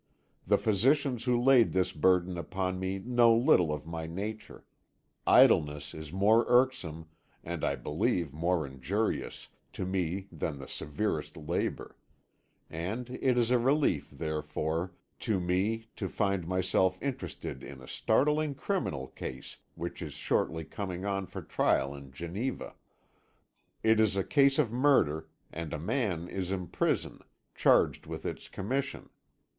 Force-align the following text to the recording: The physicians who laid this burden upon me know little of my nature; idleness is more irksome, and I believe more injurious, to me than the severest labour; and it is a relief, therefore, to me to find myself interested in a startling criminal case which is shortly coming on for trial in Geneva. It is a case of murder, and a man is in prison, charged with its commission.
The 0.47 0.57
physicians 0.57 1.25
who 1.25 1.39
laid 1.39 1.73
this 1.73 1.91
burden 1.91 2.35
upon 2.35 2.79
me 2.79 2.97
know 2.97 3.35
little 3.35 3.71
of 3.71 3.85
my 3.85 4.07
nature; 4.07 4.65
idleness 5.27 5.93
is 5.93 6.11
more 6.11 6.43
irksome, 6.47 7.05
and 7.43 7.63
I 7.63 7.75
believe 7.75 8.33
more 8.33 8.65
injurious, 8.65 9.49
to 9.73 9.85
me 9.85 10.27
than 10.31 10.57
the 10.57 10.67
severest 10.67 11.37
labour; 11.37 11.97
and 12.67 13.11
it 13.11 13.37
is 13.37 13.51
a 13.51 13.59
relief, 13.59 14.09
therefore, 14.09 14.91
to 15.19 15.39
me 15.39 15.85
to 15.97 16.09
find 16.09 16.47
myself 16.47 16.97
interested 16.99 17.61
in 17.63 17.79
a 17.79 17.87
startling 17.87 18.55
criminal 18.55 19.05
case 19.09 19.57
which 19.75 20.01
is 20.01 20.13
shortly 20.13 20.63
coming 20.63 21.05
on 21.05 21.27
for 21.27 21.43
trial 21.43 21.93
in 21.93 22.11
Geneva. 22.11 22.73
It 23.83 23.99
is 23.99 24.17
a 24.17 24.23
case 24.23 24.57
of 24.57 24.71
murder, 24.71 25.29
and 25.53 25.71
a 25.73 25.77
man 25.77 26.27
is 26.27 26.51
in 26.51 26.69
prison, 26.69 27.19
charged 27.53 28.07
with 28.07 28.25
its 28.25 28.47
commission. 28.49 29.11